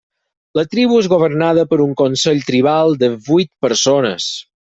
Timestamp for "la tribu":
0.59-0.95